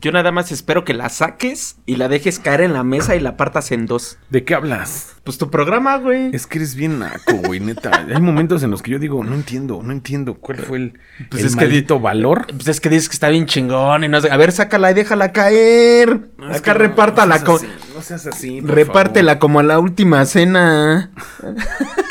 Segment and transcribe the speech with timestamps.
[0.00, 3.20] Yo nada más espero que la saques y la dejes caer en la mesa y
[3.20, 4.16] la partas en dos.
[4.30, 5.16] ¿De qué hablas?
[5.24, 6.34] Pues tu programa, güey.
[6.34, 8.06] Es que eres bien naco, güey, neta.
[8.12, 11.42] Hay momentos en los que yo digo, no entiendo, no entiendo cuál fue el, Pues
[11.42, 12.46] el es que di- maldito valor.
[12.46, 14.30] Pues es que dices que está bien chingón y no sé.
[14.30, 16.30] A ver, sácala y déjala caer.
[16.50, 17.38] Acá repártala.
[17.38, 21.10] No seas así, no seas así, por repártela como a la última cena.
[21.16, 21.56] favor.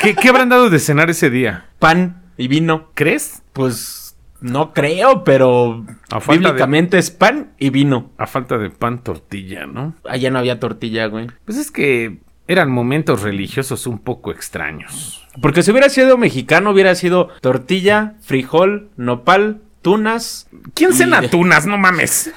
[0.00, 1.66] ¿Qué, ¿Qué habrán dado de cenar ese día?
[1.80, 2.90] Pan y vino.
[2.94, 3.42] ¿Crees?
[3.52, 3.99] Pues
[4.40, 8.10] no creo, pero A falta de- bíblicamente es pan y vino.
[8.18, 9.94] A falta de pan, tortilla, ¿no?
[10.08, 11.28] Allá no había tortilla, güey.
[11.44, 15.26] Pues es que eran momentos religiosos un poco extraños.
[15.40, 20.48] Porque si hubiera sido mexicano, hubiera sido tortilla, frijol, nopal, tunas.
[20.74, 21.66] ¿Quién y- cena tunas?
[21.66, 22.32] No mames.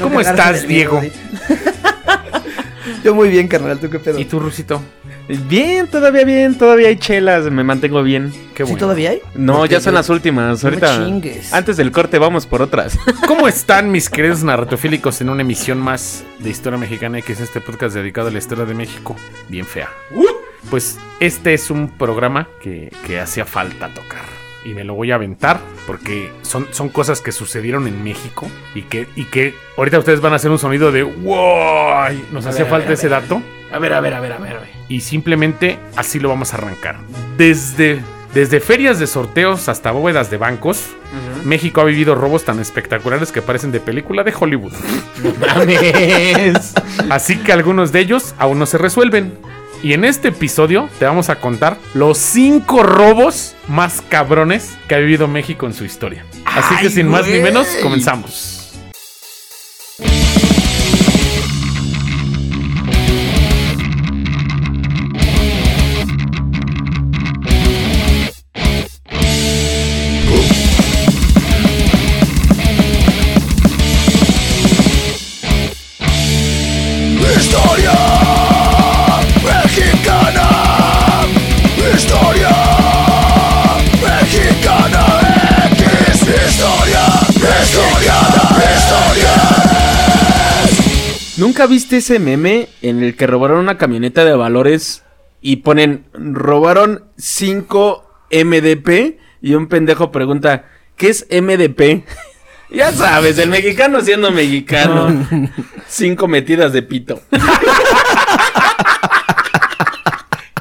[0.00, 1.00] ¿Cómo estás, Diego?
[3.04, 4.18] Yo muy bien, carnal, ¿tú qué pedo?
[4.18, 4.82] ¿Y tú, Rusito?
[5.28, 8.30] Bien, todavía bien, todavía hay chelas, me mantengo bien.
[8.54, 8.78] Qué ¿Sí bueno.
[8.78, 9.20] todavía hay?
[9.34, 10.62] No, ya son las últimas.
[10.62, 11.52] No me Ahorita, chingues.
[11.54, 12.98] antes del corte, vamos por otras.
[13.26, 17.60] ¿Cómo están mis queridos narratofílicos en una emisión más de Historia Mexicana que es este
[17.60, 19.16] podcast dedicado a la historia de México?
[19.48, 19.88] Bien fea.
[20.70, 24.24] Pues este es un programa que, que hacía falta tocar.
[24.64, 28.82] Y me lo voy a aventar porque son, son cosas que sucedieron en México y
[28.82, 32.14] que, y que ahorita ustedes van a hacer un sonido de ¡Wow!
[32.32, 34.53] Nos hacía falta ese dato A ver, a ver, a ver, a ver.
[34.88, 36.98] Y simplemente así lo vamos a arrancar.
[37.36, 38.00] Desde,
[38.32, 40.90] desde ferias de sorteos hasta bóvedas de bancos,
[41.44, 44.72] México ha vivido robos tan espectaculares que parecen de película de Hollywood.
[45.40, 46.74] Mames.
[47.10, 49.38] Así que algunos de ellos aún no se resuelven.
[49.82, 54.98] Y en este episodio te vamos a contar los cinco robos más cabrones que ha
[54.98, 56.24] vivido México en su historia.
[56.46, 58.53] Así que sin más ni menos, comenzamos.
[91.64, 95.02] ¿Nunca viste ese meme en el que robaron una camioneta de valores
[95.40, 100.66] y ponen robaron 5 MDP y un pendejo pregunta,
[100.98, 102.04] ¿qué es MDP?
[102.70, 105.26] ya sabes, el mexicano siendo mexicano.
[105.88, 107.22] Cinco metidas de pito.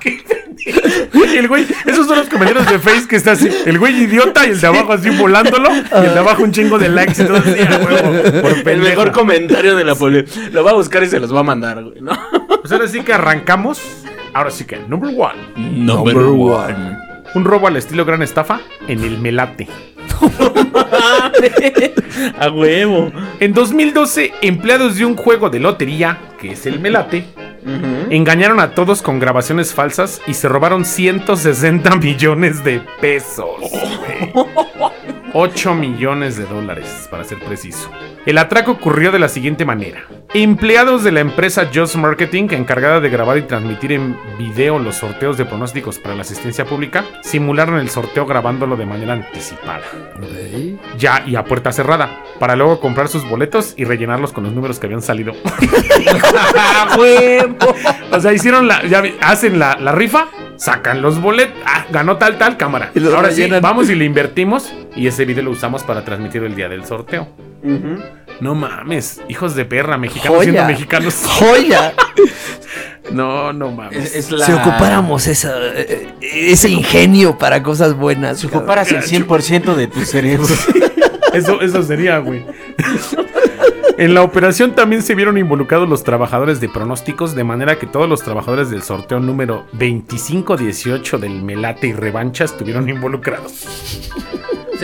[1.34, 4.52] El güey, esos son los comentarios de Face que está así, el güey idiota y
[4.52, 7.38] el de abajo así volándolo y el de abajo un chingo de likes y todo
[7.38, 8.90] así, huevo, por El pendejo.
[8.90, 10.24] mejor comentario de la poli.
[10.52, 12.12] Lo va a buscar y se los va a mandar, güey, ¿no?
[12.62, 13.82] Pues ahora sí que arrancamos.
[14.34, 15.42] Ahora sí que, number one.
[15.58, 16.98] Number one.
[17.36, 19.68] Un robo al estilo gran estafa en el Melate.
[22.40, 23.12] a huevo.
[23.40, 27.26] En 2012, empleados de un juego de lotería, que es el Melate,
[28.10, 33.48] engañaron a todos con grabaciones falsas y se robaron 160 millones de pesos.
[35.34, 37.90] 8 millones de dólares, para ser preciso.
[38.26, 40.04] El atraco ocurrió de la siguiente manera.
[40.36, 45.38] Empleados de la empresa Just Marketing, encargada de grabar y transmitir en video los sorteos
[45.38, 49.82] de pronósticos para la asistencia pública, simularon el sorteo grabándolo de manera anticipada.
[50.98, 54.80] Ya y a puerta cerrada, para luego comprar sus boletos y rellenarlos con los números
[54.80, 55.34] que habían salido.
[58.12, 58.86] O sea, hicieron la.
[58.86, 60.28] Ya hacen la, la rifa,
[60.58, 61.58] sacan los boletos.
[61.66, 62.92] Ah, ganó tal, tal cámara.
[62.96, 64.74] Y los Ahora sí, vamos y le invertimos.
[64.96, 67.28] Y ese video lo usamos para transmitir el día del sorteo.
[68.42, 70.52] No mames, hijos de perra, mexicanos Joya.
[70.52, 71.16] siendo mexicanos.
[71.26, 71.94] ¡Joya!
[73.12, 73.98] No, no mames.
[73.98, 74.46] Es, es la...
[74.46, 78.40] Si ocupáramos esa, eh, ese ingenio para cosas buenas.
[78.40, 80.48] Si ocuparas el 100% de tu cerebro.
[81.34, 82.46] Eso, eso sería, güey.
[83.98, 88.10] En la operación también se vieron involucrados los trabajadores de pronósticos, de manera que todos
[88.10, 94.12] los trabajadores del sorteo número 2518 del Melate y Revancha estuvieron involucrados.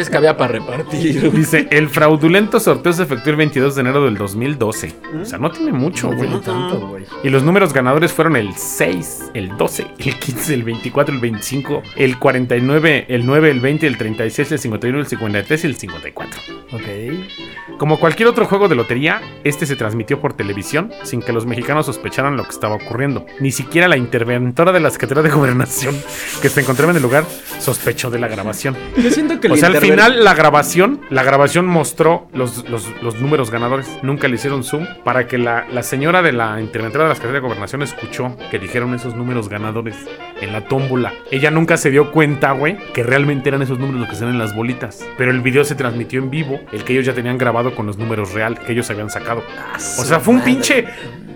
[0.02, 1.32] Es que había para repartir.
[1.34, 4.96] Dice, el fraudulento sorteo se efectuó el 22 de enero del 2012.
[5.22, 6.30] O sea, no tiene mucho, No güey.
[6.30, 7.06] tiene tanto, güey.
[7.24, 11.84] Y los números ganadores fueron el 6, el 12, el 15, el 24, el 25,
[11.96, 16.42] el 49, el 9, el 20, el 36, el 51, el 53 y el 54.
[16.72, 17.78] Ok.
[17.78, 21.86] Como cualquier otro juego de lotería, este se transmitió por televisión sin que los mexicanos
[21.86, 23.25] sospecharan lo que estaba ocurriendo.
[23.40, 25.96] Ni siquiera la interventora de la Secretaría de Gobernación
[26.42, 27.25] que se encontraba en el lugar
[27.60, 28.75] sospechó de la grabación.
[28.98, 32.88] Yo siento que O sea, al final final, la grabación, la grabación mostró los, los,
[33.01, 33.88] los números ganadores.
[34.01, 37.41] Nunca le hicieron zoom para que la, la señora de la interventora de la Secretaría
[37.41, 39.95] de Gobernación escuchó que dijeron esos números ganadores
[40.41, 41.13] en la tómbola.
[41.31, 44.39] Ella nunca se dio cuenta, güey, que realmente eran esos números los que salen en
[44.39, 45.06] las bolitas.
[45.18, 47.97] Pero el video se transmitió en vivo, el que ellos ya tenían grabado con los
[47.97, 49.44] números real que ellos habían sacado.
[49.75, 50.86] O sea, fue un pinche.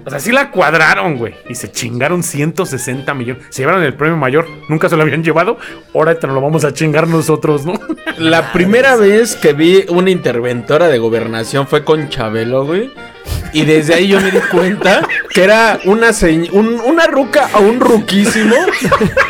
[0.06, 1.36] O sea, sí la cuadraron, güey.
[1.50, 3.44] Y se chingaron 160 millones.
[3.50, 4.48] Se llevaron el premio mayor.
[4.70, 5.58] Nunca se lo habían llevado.
[5.94, 7.74] Ahora te lo vamos a chingar nosotros, ¿no?
[8.18, 12.92] La primera vez que vi una interventora de gobernación fue con Chabelo, güey.
[13.54, 16.10] Y desde ahí yo me di cuenta que era una
[16.54, 18.56] un- una ruca o un ruquísimo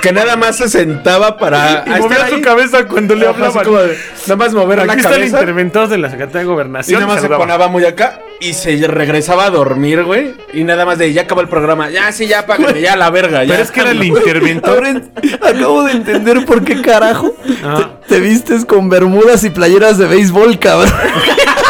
[0.01, 3.63] que nada más se sentaba para Y a estar su cabeza cuando le hablaban.
[3.65, 5.39] nada más mover Aquí la está el cabeza.
[5.39, 7.01] interventor de la Secretaría de Y Gobernación.
[7.01, 10.33] nada más se ponaba muy acá y se regresaba a dormir, güey.
[10.53, 11.89] Y nada más de ya acabó el programa.
[11.89, 13.43] Ya, sí, ya, págame, ya la verga.
[13.43, 13.51] Ya.
[13.51, 14.85] Pero es que era el interventor.
[14.85, 15.11] En-
[15.41, 17.99] acabo de entender por qué carajo Ah.
[18.07, 20.91] te, te vistes con bermudas y playeras de béisbol, cabrón.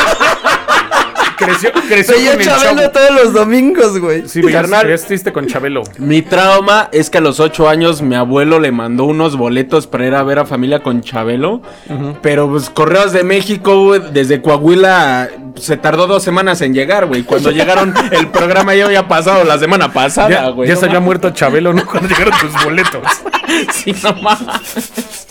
[1.45, 2.91] creció creció Veía con el Chabelo chavo.
[2.91, 4.27] todos los domingos, güey.
[4.27, 4.87] Sí, Carnal.
[5.07, 5.83] triste con Chabelo.
[5.97, 10.07] Mi trauma es que a los ocho años mi abuelo le mandó unos boletos para
[10.07, 11.61] ir a ver a familia con Chabelo.
[12.21, 17.23] Pero pues Correos de México, güey, desde Coahuila, se tardó dos semanas en llegar, güey.
[17.23, 20.67] Cuando llegaron, el programa ya había pasado la semana pasada, Ya, güey.
[20.67, 21.85] ya No se había muerto Chabelo, ¿no?
[21.85, 23.01] Cuando llegaron tus boletos.
[23.73, 25.27] Sí, no mames.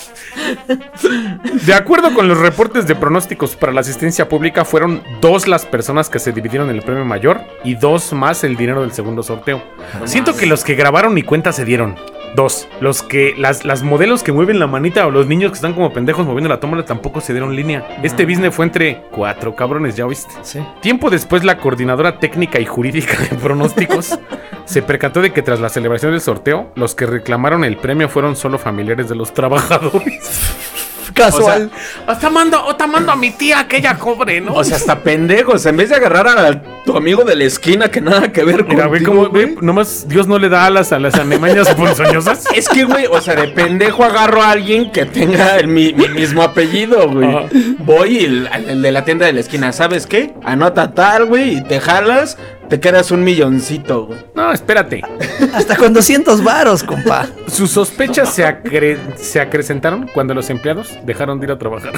[1.67, 6.09] De acuerdo con los reportes de pronósticos para la asistencia pública, fueron dos las personas
[6.09, 9.63] que se dividieron el premio mayor y dos más el dinero del segundo sorteo.
[10.05, 11.97] Siento que los que grabaron ni cuenta se dieron.
[12.35, 12.67] Dos.
[12.81, 13.35] Los que.
[13.37, 16.49] Las, las modelos que mueven la manita o los niños que están como pendejos moviendo
[16.49, 17.99] la tómbola tampoco se dieron línea.
[18.03, 20.33] Este business fue entre cuatro cabrones, ¿ya oíste?
[20.43, 20.61] Sí.
[20.81, 24.19] Tiempo después, la coordinadora técnica y jurídica de pronósticos
[24.65, 28.37] se percató de que tras la celebración del sorteo, los que reclamaron el premio fueron
[28.37, 30.31] solo familiares de los trabajadores.
[31.15, 31.71] Casual.
[32.07, 34.55] O te mando, o te mando a mi tía que ella cobre, ¿no?
[34.55, 35.65] O sea, hasta pendejos.
[35.67, 38.87] En vez de agarrar a tu amigo de la esquina que nada que ver Mira,
[38.87, 42.47] güey, como, güey, nomás Dios no le da alas a las anemañas ponzoñosas.
[42.55, 46.09] Es que, güey, o sea, de pendejo agarro a alguien que tenga el, mi, mi
[46.09, 47.49] mismo apellido, güey.
[47.79, 50.35] Voy y el, el de la tienda de la esquina, ¿sabes qué?
[50.45, 52.39] Anota tal, güey, y te jalas,
[52.73, 54.19] te quedas un milloncito, güey.
[54.35, 55.03] No, espérate.
[55.53, 57.27] Hasta con 200 varos, compa.
[57.47, 61.93] Sus sospechas se, acre- se acrecentaron cuando los empleados dejaron de ir a trabajar.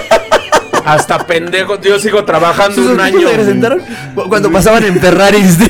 [0.86, 3.20] Hasta pendejo, yo sigo trabajando ¿Sus un año.
[3.20, 3.82] se acrecentaron
[4.30, 5.58] Cuando pasaban en Ferraris.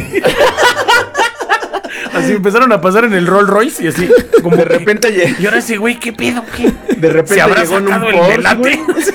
[2.14, 4.08] Así empezaron a pasar en el Rolls Royce y así.
[4.44, 6.44] Como De repente, Y ahora ese güey, ¿qué pedo?
[6.56, 6.72] ¿Qué?
[6.96, 9.12] de repente ¿Se habrá llegó en un Porsche.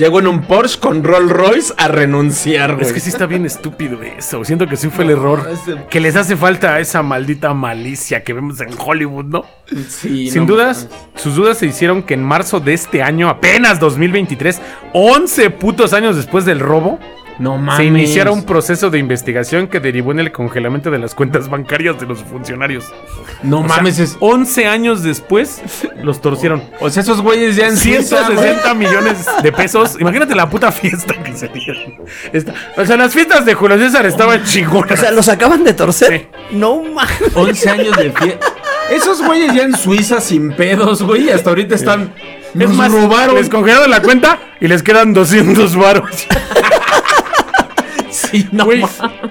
[0.00, 2.86] Llegó en un Porsche con Rolls Royce a renunciar, güey.
[2.86, 4.42] Es que sí está bien estúpido eso.
[4.46, 5.46] Siento que sí fue el error.
[5.90, 9.44] Que les hace falta esa maldita malicia que vemos en Hollywood, ¿no?
[9.90, 13.78] Sí, Sin no dudas, sus dudas se hicieron que en marzo de este año, apenas
[13.78, 14.62] 2023,
[14.94, 16.98] 11 putos años después del robo,
[17.40, 17.76] No mames.
[17.78, 21.98] se iniciara un proceso de investigación que derivó en el congelamiento de las cuentas bancarias
[21.98, 22.84] de los funcionarios.
[23.42, 24.16] No O sea, mames, es...
[24.20, 25.62] 11 años después
[26.02, 26.62] los torcieron.
[26.80, 28.38] O sea, esos güeyes ya en Suiza, güey.
[28.38, 29.96] 160 millones de pesos.
[29.98, 31.94] Imagínate la puta fiesta que se dieron.
[32.32, 34.92] Esta- o sea, las fiestas de Julio César estaban chingonas.
[34.92, 36.28] O sea, ¿los acaban de torcer?
[36.52, 37.10] No mames.
[37.34, 38.46] 11 años de fiesta.
[38.90, 41.30] Esos güeyes ya en Suiza sin pedos, güey.
[41.30, 42.12] Hasta ahorita están.
[42.18, 43.36] es Nos más, robaron.
[43.36, 46.26] les congelaron la cuenta y les quedan 200 varos.
[48.30, 48.66] Sí, no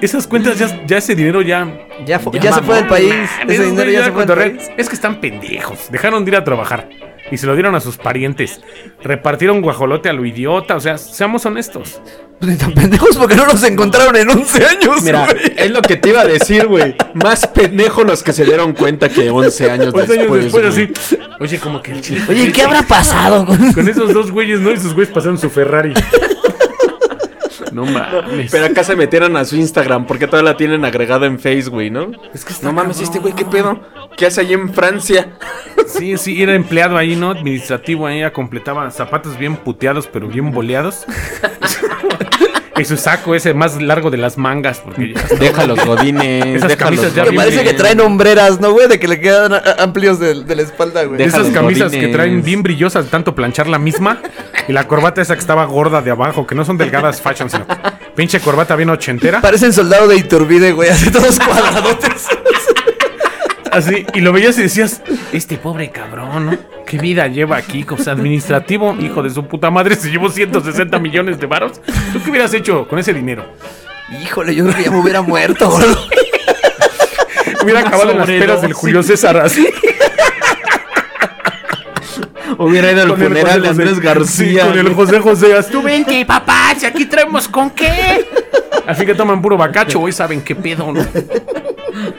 [0.01, 1.67] esas cuentas ya, ya ese dinero ya.
[2.05, 3.13] Ya, fu- Ya ya se fue del país.
[3.47, 4.69] Ese dinero ya se fue del país.
[4.77, 5.89] Es que están pendejos.
[5.91, 6.89] Dejaron de ir a trabajar.
[7.31, 8.59] Y se lo dieron a sus parientes.
[9.03, 10.75] Repartieron guajolote a lo idiota.
[10.75, 12.01] O sea, seamos honestos.
[12.39, 15.03] Pues ni tan pendejos porque no los encontraron en 11 años.
[15.03, 16.95] Mira, es lo que te iba a decir, güey.
[17.13, 20.09] Más pendejos los que se dieron cuenta que 11 años 11 después.
[20.19, 20.85] años después, güey.
[20.87, 21.25] así.
[21.39, 22.21] Oye, como que el chile.
[22.29, 23.45] Oye, ¿qué habrá pasado?
[23.45, 24.71] con- Con esos dos güeyes, ¿no?
[24.71, 25.93] Y sus güeyes pasaron su Ferrari.
[27.71, 28.51] No mames.
[28.51, 31.89] Pero acá se metieron a su Instagram porque todavía la tienen agregada en Facebook, güey,
[31.89, 32.11] ¿no?
[32.33, 33.79] Es que está No mames, este güey, ¿qué pedo?
[34.17, 35.37] ¿Qué hace ahí en Francia?
[35.87, 37.31] Sí, sí, era empleado ahí, ¿no?
[37.31, 41.05] Administrativo ahí, ya completaba zapatos bien puteados, pero bien boleados.
[42.79, 46.69] y su saco ese más largo de las mangas, porque ya- Deja los godines, Esas
[46.69, 48.87] deja camisas los ya parece que traen hombreras, ¿no, güey?
[48.87, 51.17] De que le quedan a- amplios de, de la espalda, güey.
[51.17, 54.21] de Deja esas camisas que traen bien brillosas, de tanto planchar la misma.
[54.67, 57.65] Y la corbata esa que estaba gorda de abajo, que no son delgadas fashion, sino
[58.15, 59.41] pinche corbata bien ochentera.
[59.41, 60.89] Parecen soldado de Iturbide, güey.
[60.89, 62.27] Así todos cuadradotes.
[63.71, 66.57] Así, y lo veías y decías, este pobre cabrón, ¿no?
[66.89, 67.85] ¿Qué vida lleva aquí?
[67.87, 71.79] O sea, administrativo, hijo de su puta madre, se llevó 160 millones de varos.
[72.11, 73.45] ¿Tú qué hubieras hecho con ese dinero?
[74.23, 75.85] Híjole, yo creo que ya me hubiera muerto, güey.
[77.61, 78.47] Hubiera acabado en las sobredosis.
[78.47, 79.67] peras del Julio César así.
[82.57, 83.81] Hubiera ido al Con el funeral de José.
[83.81, 84.63] Andrés García.
[84.63, 84.93] Sí, con el.
[84.95, 85.63] José José.
[85.71, 88.25] Tú ven que papá, si aquí traemos con qué.
[88.87, 91.05] Así que toman puro bacacho, hoy saben qué pedo, ¿no?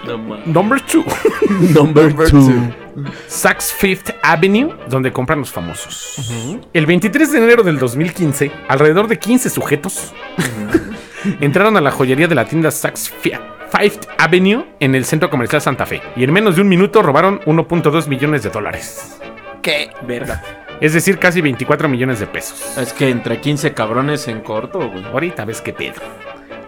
[0.06, 0.46] No mames.
[0.46, 1.04] Number two.
[1.74, 2.72] Number two.
[3.30, 6.32] Saks Fifth Avenue, donde compran los famosos.
[6.72, 10.12] El 23 de enero del 2015, alrededor de 15 sujetos
[11.40, 13.32] entraron a la joyería de la tienda Saks Fi-
[13.70, 17.38] Fifth Avenue en el centro comercial Santa Fe y en menos de un minuto robaron
[17.42, 19.20] 1.2 millones de dólares.
[19.62, 19.90] ¿Qué?
[20.02, 20.42] Verga.
[20.80, 22.76] Es decir, casi 24 millones de pesos.
[22.78, 25.04] Es que entre 15 cabrones en corto, güey.
[25.04, 26.00] Ahorita ves qué pedo.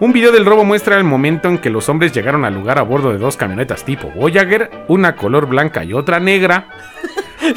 [0.01, 2.83] Un video del robo muestra el momento en que los hombres llegaron al lugar a
[2.83, 6.67] bordo de dos camionetas tipo Voyager, una color blanca y otra negra.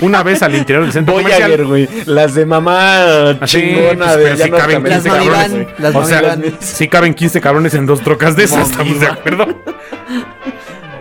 [0.02, 1.66] Una vez al interior del centro Voyager, comercial.
[1.68, 1.88] güey.
[2.06, 5.68] Las de mamá Así, chingona pues, de sí no caben cambian 15 de cabrones.
[5.80, 9.48] Las o sea, sí caben 15 cabrones en dos trocas de esas, ¿estamos de acuerdo?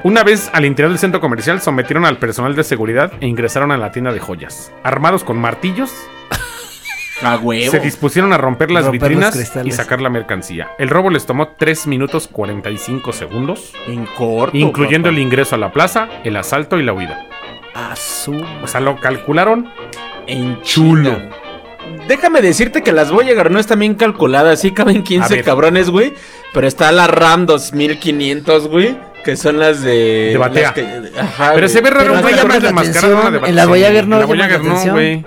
[0.03, 3.79] Una vez al interior del centro comercial sometieron al personal de seguridad e ingresaron a
[3.79, 4.71] la tienda de joyas.
[4.83, 5.93] Armados con martillos,
[7.23, 7.71] A huevo.
[7.71, 10.71] se dispusieron a romper las Romper vitrinas y sacar la mercancía.
[10.79, 14.57] El robo les tomó 3 minutos 45 segundos, En corto.
[14.57, 15.17] incluyendo papá.
[15.17, 17.27] el ingreso a la plaza, el asalto y la huida.
[17.75, 18.45] Azul.
[18.63, 19.69] O sea, lo calcularon
[20.27, 21.11] En Chulo.
[21.13, 21.45] chulo.
[22.09, 24.61] Déjame decirte que las Voyager no están bien calculadas.
[24.61, 25.45] Sí caben A 15 ver.
[25.45, 26.15] cabrones, güey.
[26.53, 28.97] Pero está la RAM 2500, güey.
[29.25, 30.31] Que son las de.
[30.33, 30.63] De batea.
[30.63, 31.69] las que- ajá, Pero güey.
[31.69, 33.43] se ve raro un no güey desmascarada atención.
[33.43, 35.25] de En la Voyager no en la Voyager no, güey.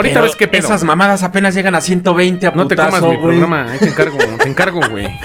[0.00, 0.66] Ahorita Pero ves qué pedo.
[0.66, 4.18] Esas mamadas apenas llegan a 120 a No te comas mi programa, ahí te encargo,
[4.42, 5.08] te encargo, güey.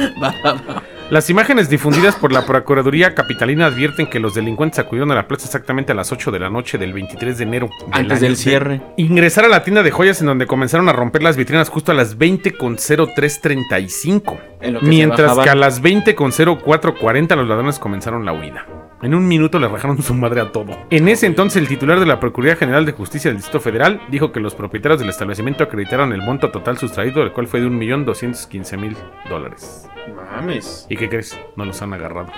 [1.11, 5.45] Las imágenes difundidas por la Procuraduría Capitalina advierten que los delincuentes acudieron a la plaza
[5.45, 7.69] exactamente a las 8 de la noche del 23 de enero.
[7.91, 8.81] Antes del de- cierre.
[8.97, 11.95] Ingresar a la tienda de joyas en donde comenzaron a romper las vitrinas justo a
[11.95, 14.37] las 20 con 0335.
[14.61, 15.43] En lo que se Mientras bajaban.
[15.43, 18.65] que a las 20 con 0440 los ladrones comenzaron la huida.
[19.01, 20.77] En un minuto le rajaron su madre a todo.
[20.89, 24.31] En ese entonces el titular de la Procuraduría General de Justicia del Distrito Federal dijo
[24.31, 28.95] que los propietarios del establecimiento acreditaron el monto total sustraído, el cual fue de 1.215.000
[29.29, 29.87] dólares.
[30.15, 30.87] Mames.
[30.89, 31.37] ¿Y qué crees?
[31.55, 32.31] No los han agarrado.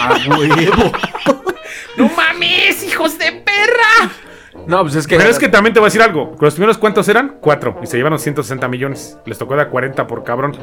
[0.00, 0.92] A huevo.
[1.96, 4.10] ¡No mames, hijos de perra!
[4.66, 5.16] No, pues es que.
[5.16, 6.36] Pero es que también te voy a decir algo.
[6.40, 7.36] Los primeros cuántos eran?
[7.40, 7.78] Cuatro.
[7.82, 9.18] Y se llevaron 160 millones.
[9.26, 10.56] Les tocó de a 40 por cabrón.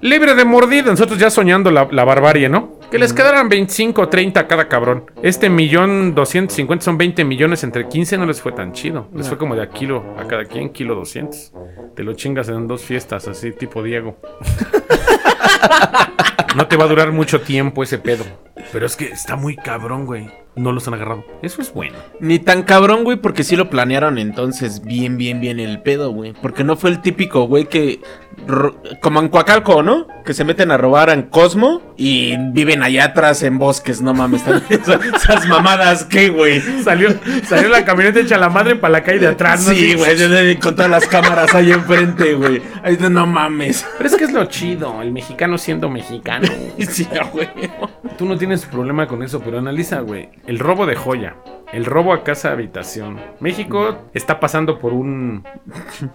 [0.00, 0.90] Libre de mordida.
[0.90, 2.78] Nosotros ya soñando la, la barbarie, ¿no?
[2.90, 5.10] Que les quedaran 25 o 30 a cada cabrón.
[5.22, 8.18] Este millón 250 son 20 millones entre 15.
[8.18, 9.08] No les fue tan chido.
[9.14, 11.52] Les fue como de a kilo a cada quien, kilo 200.
[11.94, 14.16] Te lo chingas en dos fiestas, así tipo Diego.
[16.56, 18.24] No te va a durar mucho tiempo ese pedo.
[18.72, 20.28] Pero es que está muy cabrón, güey.
[20.60, 21.24] No los han agarrado.
[21.40, 21.96] Eso es bueno.
[22.20, 26.34] Ni tan cabrón, güey, porque sí lo planearon entonces bien, bien, bien el pedo, güey.
[26.34, 28.00] Porque no fue el típico, güey, que...
[29.00, 30.06] Como en Coacalco, ¿no?
[30.24, 34.42] Que se meten a robar en Cosmo y viven allá atrás en bosques, no mames.
[34.68, 36.60] esas, esas mamadas, ¿qué, güey?
[36.82, 37.10] Salió,
[37.44, 39.66] salió la camioneta hecha la madre para la calle de atrás.
[39.66, 39.72] ¿no?
[39.74, 42.62] Sí, güey, con todas las cámaras ahí enfrente, güey.
[43.10, 43.86] No mames.
[43.96, 46.48] Pero es que es lo chido, el mexicano siendo mexicano.
[46.90, 47.48] Sí, güey.
[48.18, 50.30] Tú no tienes problema con eso, pero analiza, güey.
[50.46, 51.36] El robo de joya,
[51.72, 53.20] el robo a casa habitación.
[53.40, 55.44] México está pasando por un.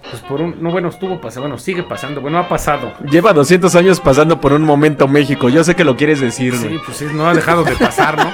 [0.10, 0.62] Pues por un.
[0.62, 1.48] No, bueno, estuvo pasando.
[1.48, 2.22] Bueno, sigue pasando.
[2.22, 2.92] Bueno, ha pasado.
[3.10, 5.50] Lleva 200 años pasando por un momento México.
[5.50, 6.80] Yo sé que lo quieres decir, Sí, güey.
[6.86, 8.32] pues sí, no ha dejado de pasar, ¿no?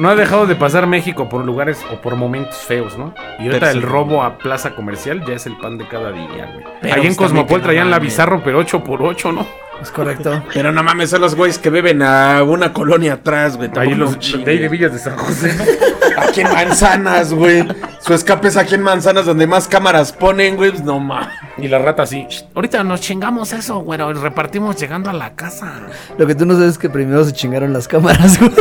[0.00, 3.14] No ha dejado de pasar México por lugares o por momentos feos, ¿no?
[3.38, 3.76] Y ahorita Pero sí.
[3.76, 6.64] el robo a plaza comercial ya es el pan de cada día, güey.
[6.80, 9.46] Pero Ahí en Cosmopol no traían la bizarro, pero 8 por 8 ¿no?
[9.82, 10.42] Es correcto.
[10.54, 13.70] Pero no mames, son los güeyes que beben a una colonia atrás, güey.
[13.76, 15.54] Ahí los de ahí de Villas de San José.
[16.18, 17.66] Aquí en Manzanas, güey.
[18.00, 20.70] Su escape es aquí en Manzanas, donde más cámaras ponen, güey.
[20.70, 21.28] Pues no mames.
[21.56, 22.26] Y la rata así.
[22.54, 24.10] Ahorita nos chingamos eso, güero.
[24.10, 25.72] y Repartimos llegando a la casa.
[26.18, 28.52] Lo que tú no sabes es que primero se chingaron las cámaras, güey.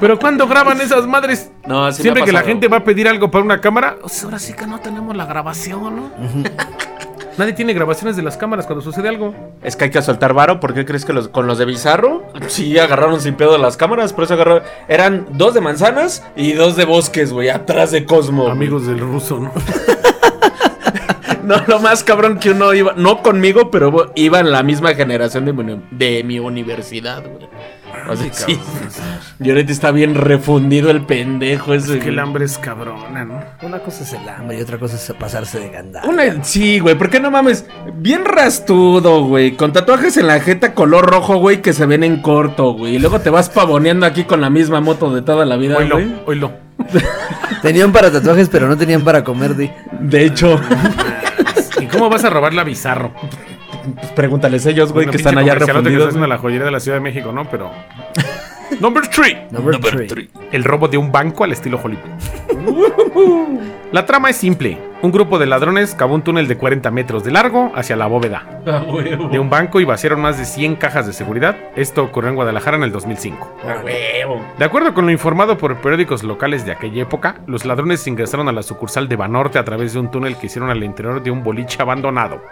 [0.00, 3.30] Pero cuando graban esas madres, No, sí siempre que la gente va a pedir algo
[3.30, 6.10] para una cámara, pues ahora sí que no tenemos la grabación, ¿no?
[7.38, 9.34] Nadie tiene grabaciones de las cámaras cuando sucede algo.
[9.62, 10.58] Es que hay que soltar varo.
[10.58, 12.22] ¿Por qué crees que los, con los de Bizarro?
[12.46, 14.14] Sí, agarraron sin pedo las cámaras.
[14.14, 14.62] Por eso agarraron.
[14.88, 17.50] Eran dos de manzanas y dos de bosques, güey.
[17.50, 18.48] Atrás de Cosmo.
[18.48, 19.52] Amigos del ruso, ¿no?
[21.46, 22.92] No, lo más cabrón que uno iba.
[22.96, 27.46] No conmigo, pero iba en la misma generación de mi, uni- de mi universidad, güey.
[28.08, 28.58] O sea, sí.
[29.40, 31.98] Y ahorita está bien refundido el pendejo ese.
[31.98, 33.42] Es que el hambre es cabrona, ¿no?
[33.62, 36.08] Una cosa es el hambre y otra cosa es pasarse de gandalla.
[36.08, 37.66] Una- sí, güey, ¿por qué no mames?
[37.94, 39.52] Bien rastudo, güey.
[39.56, 42.96] Con tatuajes en la jeta color rojo, güey, que se ven en corto, güey.
[42.96, 45.96] Y luego te vas pavoneando aquí con la misma moto de toda la vida, Oílo,
[45.96, 46.08] güey.
[46.26, 46.52] oílo.
[47.62, 49.70] Tenían para tatuajes, pero no tenían para comer, di.
[50.00, 50.60] De hecho,
[51.86, 53.12] ¿Y cómo vas a robar la bizarro?
[53.94, 56.08] pues pregúntales ellos, güey, Bueno, que están allá comercialote que refundidos.
[56.08, 57.44] haciendo la joyería de la Ciudad de México, ¿no?
[57.48, 57.70] Pero.
[58.80, 59.52] Number 3.
[59.52, 60.28] Number three.
[60.50, 62.10] El robo de un banco al estilo Hollywood.
[63.92, 64.76] La trama es simple.
[65.06, 68.42] Un grupo de ladrones cavó un túnel de 40 metros de largo hacia la bóveda
[68.66, 69.28] A huevo.
[69.28, 71.54] de un banco y vaciaron más de 100 cajas de seguridad.
[71.76, 73.56] Esto ocurrió en Guadalajara en el 2005.
[73.62, 74.44] A huevo.
[74.58, 78.52] De acuerdo con lo informado por periódicos locales de aquella época, los ladrones ingresaron a
[78.52, 81.44] la sucursal de Banorte a través de un túnel que hicieron al interior de un
[81.44, 82.42] boliche abandonado.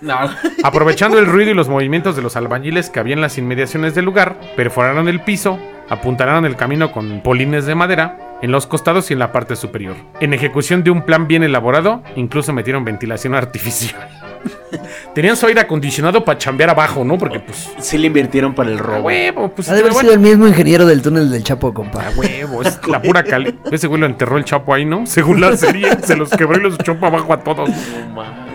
[0.00, 0.16] No.
[0.62, 4.04] Aprovechando el ruido y los movimientos de los albañiles que había en las inmediaciones del
[4.04, 5.58] lugar, perforaron el piso,
[5.88, 9.96] apuntalaron el camino con polines de madera en los costados y en la parte superior.
[10.20, 14.08] En ejecución de un plan bien elaborado, incluso metieron ventilación artificial.
[15.14, 17.16] Tenían su aire acondicionado para chambear abajo, ¿no?
[17.16, 17.70] Porque pues...
[17.78, 19.06] Sí le invirtieron para el A robo.
[19.06, 19.68] huevo, pues...
[19.68, 22.06] Ha de haber sido el mismo ingeniero del túnel del Chapo, compa.
[22.06, 23.58] A huevo, es la pura cali.
[23.72, 25.06] Ese güey lo enterró el chapo ahí, ¿no?
[25.06, 27.70] Según la serie, se los quebró y los echó para abajo a todos.
[27.70, 28.46] No mames.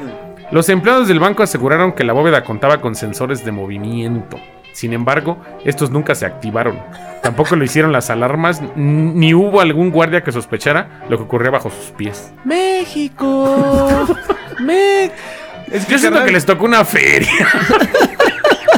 [0.51, 4.37] Los empleados del banco aseguraron que la bóveda contaba con sensores de movimiento.
[4.73, 6.77] Sin embargo, estos nunca se activaron.
[7.21, 11.69] Tampoco lo hicieron las alarmas, ni hubo algún guardia que sospechara lo que ocurría bajo
[11.69, 12.33] sus pies.
[12.43, 14.07] México.
[14.59, 15.11] Me...
[15.71, 17.29] Es Yo siento carnal, que les tocó una feria.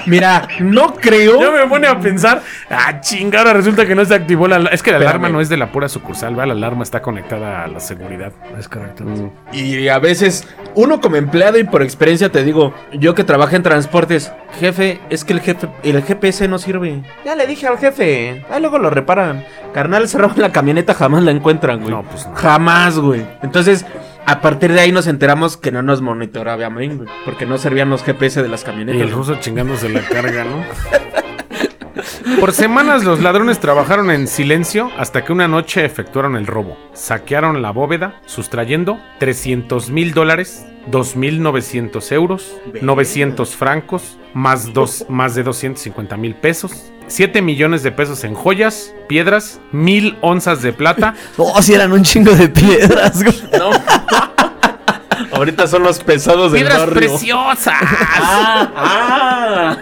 [0.05, 1.39] Mira, no creo.
[1.41, 4.73] Yo me pone a pensar, ah, chinga, ahora resulta que no se activó la alarma.
[4.75, 5.15] Es que la Espérame.
[5.15, 6.45] alarma no es de la pura sucursal, ¿va?
[6.45, 8.31] La alarma está conectada a la seguridad.
[8.57, 9.05] Es correcto.
[9.51, 13.63] Y a veces, uno como empleado y por experiencia te digo, yo que trabajo en
[13.63, 17.01] transportes, jefe, es que el jefe, el GPS no sirve.
[17.25, 19.45] Ya le dije al jefe, ah, luego lo reparan.
[19.73, 21.89] Carnal, se roban la camioneta, jamás la encuentran, güey.
[21.91, 22.35] No, pues no.
[22.35, 23.25] Jamás, güey.
[23.41, 23.85] Entonces,
[24.25, 26.91] a partir de ahí nos enteramos que no nos monitoreaban, güey,
[27.25, 29.01] porque no servían los GPS de las Y camionetas.
[29.01, 30.63] el ruso chingándose la carga, ¿no?
[32.39, 36.77] Por semanas los ladrones trabajaron en silencio hasta que una noche efectuaron el robo.
[36.93, 45.43] Saquearon la bóveda, sustrayendo 300 mil dólares, 2.900 euros, 900 francos, más, dos, más de
[45.43, 51.61] 250 mil pesos, 7 millones de pesos en joyas, piedras, mil onzas de plata, Oh,
[51.61, 53.43] si eran un chingo de piedras, güey.
[53.57, 53.71] No.
[55.31, 56.95] Ahorita son los pesados del piedras barrio.
[56.95, 57.73] preciosas.
[57.81, 59.77] Ah, ah.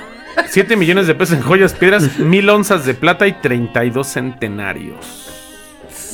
[0.50, 5.28] 7 millones de pesos en joyas, piedras, mil onzas de plata y 32 centenarios.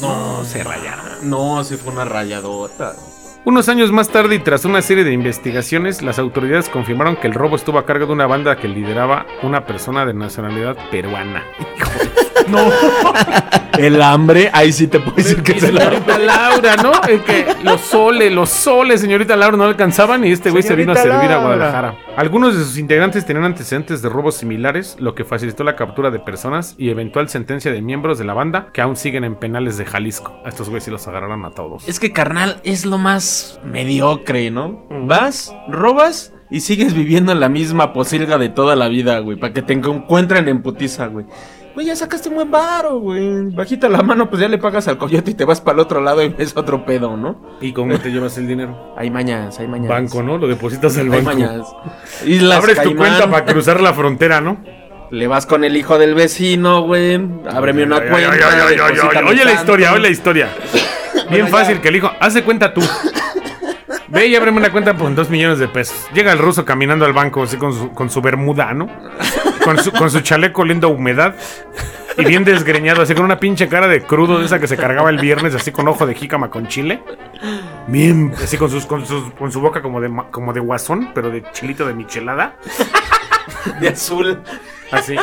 [0.02, 1.06] No, se rayaron.
[1.30, 2.96] No, sí fue una rayadota.
[3.48, 7.34] Unos años más tarde y tras una serie de investigaciones, las autoridades confirmaron que el
[7.34, 11.46] robo estuvo a cargo de una banda que lideraba una persona de nacionalidad peruana.
[12.50, 12.60] No.
[13.78, 16.92] El hambre, ahí sí te puedo decir que se la Señorita Laura, ¿no?
[17.06, 20.94] El que los soles, los soles, señorita Laura, no alcanzaban y este güey se vino
[20.94, 21.40] a servir a.
[21.40, 21.96] Guadalajara.
[22.18, 26.18] Algunos de sus integrantes tenían antecedentes de robos similares, lo que facilitó la captura de
[26.18, 29.86] personas y eventual sentencia de miembros de la banda que aún siguen en penales de
[29.86, 30.36] Jalisco.
[30.44, 31.88] A estos güeyes sí los agarraron a todos.
[31.88, 34.88] Es que carnal es lo más mediocre, ¿no?
[34.90, 39.54] Vas, robas y sigues viviendo en la misma posilga de toda la vida, güey, para
[39.54, 41.28] que te encuentren en putiza, güey.
[41.78, 43.52] Güey, ya sacaste un buen varo, güey.
[43.54, 46.02] Bajita la mano, pues ya le pagas al coyote y te vas para el otro
[46.02, 47.40] lado y ves otro pedo, ¿no?
[47.62, 48.96] ¿Y cómo te llevas el dinero?
[48.98, 49.88] Hay mañas, hay mañas.
[49.88, 50.40] Banco, ¿no?
[50.40, 51.26] Lo depositas al Hay banco.
[51.40, 51.68] mañas.
[52.26, 54.58] Islas Abres tu cuenta para cruzar la frontera, ¿no?
[55.12, 57.22] Le vas con el hijo del vecino, güey.
[57.48, 58.32] Ábreme una Ay, cuenta.
[58.32, 59.62] ay, ay, ay, ay, ay, deposítame Oye la tanto.
[59.62, 60.50] historia, oye la historia.
[61.14, 61.82] Bien Bueno, fácil ya.
[61.84, 62.12] que el hijo.
[62.20, 62.82] Haz de cuenta tú.
[64.10, 66.08] Ve y ábreme una cuenta por dos millones de pesos.
[66.14, 68.88] Llega el ruso caminando al banco así con su, con su bermuda, ¿no?
[69.64, 71.36] Con su, con su chaleco oliendo a humedad.
[72.18, 75.10] Y bien desgreñado, así con una pinche cara de crudo de esa que se cargaba
[75.12, 77.04] el viernes, así con ojo de jícama con chile.
[77.88, 81.30] Bien, así con, sus, con, sus- con su boca como de, como de guasón, pero
[81.30, 82.56] de chilito de michelada.
[83.80, 84.42] De azul.
[84.90, 85.16] Así.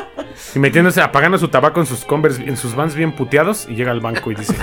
[0.54, 3.66] Y metiéndose, apagando su tabaco en sus Converse, en sus vans bien puteados.
[3.68, 4.54] Y llega al banco y dice: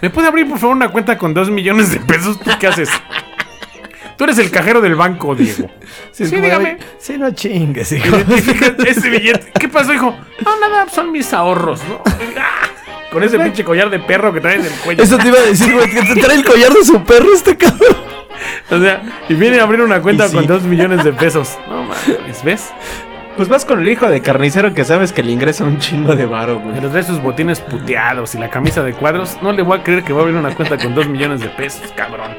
[0.00, 2.38] ¿Me puede abrir por favor una cuenta con dos millones de pesos?
[2.38, 2.88] ¿Tú qué haces?
[4.16, 5.68] Tú eres el cajero del banco, Diego.
[6.12, 6.78] Sí, dígame.
[6.98, 8.16] Sí, no chingues, hijo.
[8.86, 9.52] Ese billete.
[9.58, 10.16] ¿Qué pasó, hijo?
[10.44, 12.00] No, nada, son mis ahorros, ¿no?
[12.38, 12.68] Ah,
[13.10, 15.02] Con ese pinche collar de perro que trae en el cuello.
[15.02, 17.56] Eso te iba a decir, güey, que te trae el collar de su perro este
[17.56, 17.96] cabrón.
[18.70, 20.36] O sea, y viene a abrir una cuenta sí.
[20.36, 21.58] con dos millones de pesos.
[21.68, 22.72] No mames, ¿ves?
[23.36, 26.24] Pues vas con el hijo de carnicero que sabes que le ingresa un chingo de
[26.24, 26.74] varo, güey.
[26.74, 29.38] Pero trae sus botines puteados y la camisa de cuadros.
[29.42, 31.48] No le voy a creer que va a abrir una cuenta con dos millones de
[31.48, 32.36] pesos, cabrón.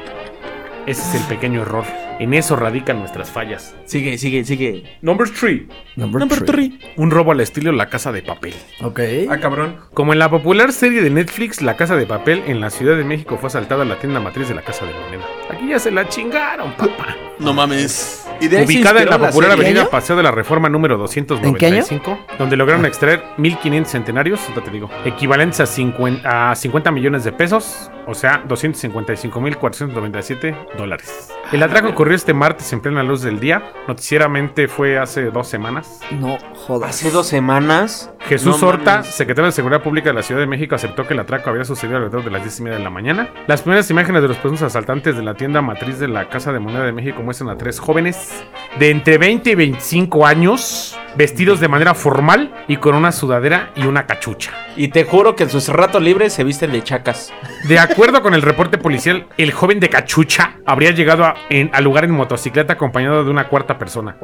[0.86, 1.84] Ese es el pequeño error.
[2.18, 3.74] En eso radican nuestras fallas.
[3.84, 4.98] Sigue, sigue, sigue.
[5.02, 5.62] Number 3.
[5.96, 6.78] Number, three.
[6.96, 8.54] Un robo al estilo La Casa de Papel.
[8.82, 9.00] Ok.
[9.30, 9.76] Ah, cabrón.
[9.92, 13.04] Como en la popular serie de Netflix La Casa de Papel, en la Ciudad de
[13.04, 15.24] México fue asaltada la tienda matriz de la Casa de Moneda.
[15.50, 17.16] Aquí ya se la chingaron, papá.
[17.38, 18.26] No mames.
[18.40, 19.88] ¿Y de Ubicada en la popular avenida?
[19.88, 25.66] Paseo de la Reforma número 295, donde lograron extraer 1.500 centenarios, te digo, equivalentes a
[25.66, 31.30] 50, a 50 millones de pesos, o sea, 255.497 dólares.
[31.52, 33.64] El atraco ocurrió este martes en plena luz del día.
[33.88, 35.98] Noticieramente fue hace dos semanas.
[36.12, 36.90] No jodas.
[36.90, 38.12] Hace dos semanas.
[38.28, 39.06] Jesús No Horta, mames.
[39.08, 41.96] secretario de Seguridad Pública de la Ciudad de México, aceptó que el atraco había sucedido
[41.96, 43.28] alrededor de las 10 y media de la mañana.
[43.48, 46.60] Las primeras imágenes de los presuntos asaltantes de la tienda matriz de la Casa de
[46.60, 48.44] Moneda de México muestran a tres jóvenes
[48.78, 53.84] de entre 20 y 25 años, vestidos de manera formal y con una sudadera y
[53.86, 54.52] una cachucha.
[54.76, 57.32] Y te juro que en sus ratos libres se visten de chacas.
[57.68, 61.84] De acuerdo con el reporte policial, el joven de cachucha habría llegado a- en- al
[61.84, 64.16] lugar en motocicleta acompañado de una cuarta persona.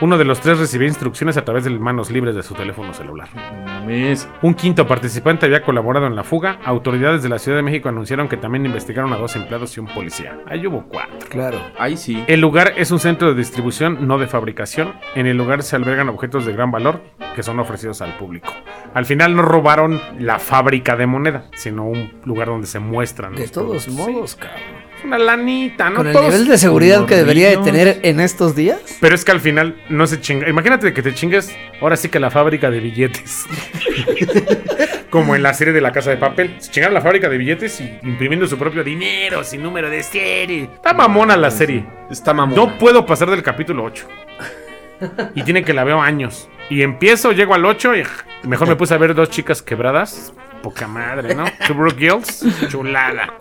[0.00, 3.28] Uno de los tres recibía instrucciones a través de manos libres de su teléfono celular.
[3.34, 4.28] Mames.
[4.42, 6.58] Un quinto participante había colaborado en la fuga.
[6.64, 9.86] Autoridades de la Ciudad de México anunciaron que también investigaron a dos empleados y un
[9.86, 10.38] policía.
[10.46, 11.28] Ahí hubo cuatro.
[11.28, 11.58] Claro.
[11.78, 12.24] Ahí sí.
[12.26, 14.94] El lugar es un centro de distribución, no de fabricación.
[15.14, 17.00] En el lugar se albergan objetos de gran valor
[17.40, 18.52] que son ofrecidos al público.
[18.92, 23.34] Al final no robaron la fábrica de moneda, sino un lugar donde se muestran.
[23.34, 24.12] De todos productos.
[24.14, 24.60] modos, cabrón.
[25.04, 25.96] Una lanita, ¿no?
[25.96, 28.78] Con el Todos- nivel de seguridad que debería de tener en estos días.
[29.00, 30.50] Pero es que al final no se chinga.
[30.50, 33.46] Imagínate que te chingues ahora sí que la fábrica de billetes.
[35.08, 36.54] Como en la serie de la casa de papel.
[36.58, 40.64] Se chingaron la fábrica de billetes y imprimiendo su propio dinero sin número de serie.
[40.74, 41.86] Está mamona la serie.
[42.10, 42.54] Está mamón.
[42.54, 44.06] No puedo pasar del capítulo 8.
[45.34, 46.50] Y tiene que la veo años.
[46.70, 48.02] Y empiezo, llego al 8 y
[48.44, 50.32] mejor me puse a ver dos chicas quebradas.
[50.62, 51.44] Poca madre, ¿no?
[51.66, 52.44] Two Broke Girls.
[52.68, 53.34] Chulada.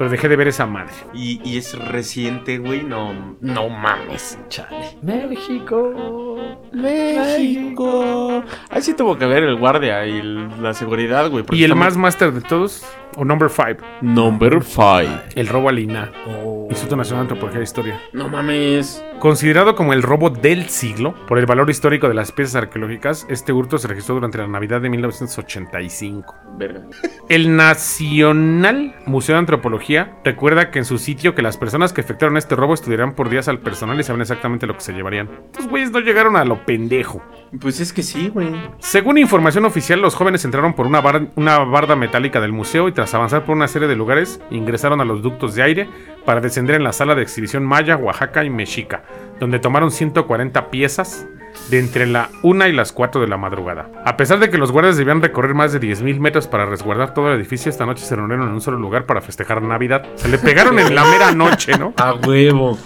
[0.00, 0.94] Pero dejé de ver esa madre.
[1.12, 2.82] Y, y es reciente, güey.
[2.84, 4.38] No, no mames.
[4.48, 4.96] Chale.
[5.02, 6.38] México.
[6.72, 8.42] México.
[8.70, 11.44] Ahí sí tuvo que ver el guardia y el- la seguridad, güey.
[11.44, 12.82] porque Y el está más máster de todos,
[13.16, 14.88] o number 5, muy- Number 5.
[15.34, 16.12] el robo al INAH.
[16.28, 16.66] Oh.
[16.70, 18.00] Instituto Nacional de Antropología e Historia.
[18.14, 19.04] No mames.
[19.18, 23.52] Considerado como el robo del siglo, por el valor histórico de las piezas arqueológicas, este
[23.52, 26.34] hurto se registró durante la Navidad de 1985.
[26.56, 26.82] Verga.
[27.28, 29.89] El Nacional Museo de Antropología
[30.24, 33.48] recuerda que en su sitio que las personas que efectuaron este robo estudiarán por días
[33.48, 35.28] al personal y saben exactamente lo que se llevarían.
[35.52, 37.22] Estos güeyes no llegaron a lo pendejo.
[37.60, 38.52] Pues es que sí, güey.
[38.78, 42.92] Según información oficial, los jóvenes entraron por una, bar- una barda metálica del museo y
[42.92, 45.88] tras avanzar por una serie de lugares, ingresaron a los ductos de aire
[46.24, 49.02] para descender en la sala de exhibición Maya, Oaxaca y Mexica,
[49.40, 51.26] donde tomaron 140 piezas
[51.70, 53.90] de entre la 1 y las 4 de la madrugada.
[54.04, 57.28] A pesar de que los guardias debían recorrer más de 10.000 metros para resguardar todo
[57.28, 60.06] el edificio, esta noche se reunieron en un solo lugar para festejar Navidad.
[60.16, 61.94] Se le pegaron en la mera noche, ¿no?
[61.96, 62.78] A huevo.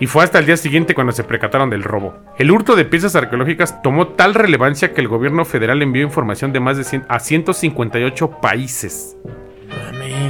[0.00, 2.14] y fue hasta el día siguiente cuando se percataron del robo.
[2.38, 6.60] El hurto de piezas arqueológicas tomó tal relevancia que el gobierno federal envió información de
[6.60, 9.16] más de 100 a 158 países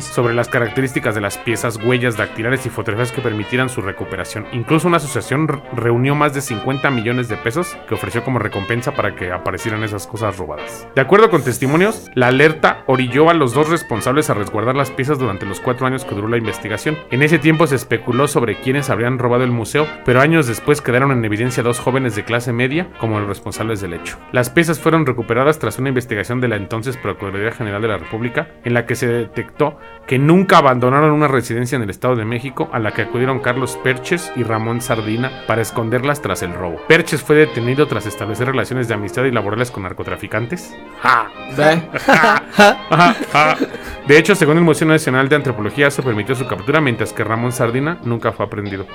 [0.01, 4.47] sobre las características de las piezas, huellas dactilares y fotografías que permitieran su recuperación.
[4.53, 8.93] Incluso una asociación re- reunió más de 50 millones de pesos que ofreció como recompensa
[8.93, 10.88] para que aparecieran esas cosas robadas.
[10.95, 15.19] De acuerdo con testimonios, la alerta orilló a los dos responsables a resguardar las piezas
[15.19, 16.97] durante los cuatro años que duró la investigación.
[17.11, 21.12] En ese tiempo se especuló sobre quiénes habrían robado el museo, pero años después quedaron
[21.12, 24.19] en evidencia dos jóvenes de clase media como los responsables del hecho.
[24.33, 28.49] Las piezas fueron recuperadas tras una investigación de la entonces Procuraduría General de la República,
[28.64, 29.67] en la que se detectó
[30.07, 33.78] que nunca abandonaron una residencia en el Estado de México a la que acudieron Carlos
[33.83, 36.81] Perches y Ramón Sardina para esconderlas tras el robo.
[36.88, 40.74] Perches fue detenido tras establecer relaciones de amistad y laborales con narcotraficantes.
[44.07, 47.52] De hecho, según el Museo Nacional de Antropología, se permitió su captura, mientras que Ramón
[47.52, 48.87] Sardina nunca fue aprendido.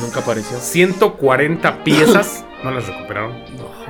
[0.00, 0.58] Nunca apareció.
[0.58, 3.32] 140 piezas no las recuperaron.